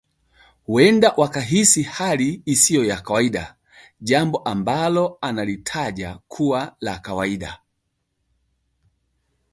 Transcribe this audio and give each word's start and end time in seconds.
huenda 0.65 1.13
wakahisi 1.17 1.83
hali 1.83 2.41
isiyo 2.45 2.85
ya 2.85 3.01
kaiwada 3.01 3.55
jambo 4.01 4.37
ambalo 4.37 5.17
analitaja 5.21 6.19
kuwa 6.27 6.75
la 6.79 6.99
kawaida 6.99 7.61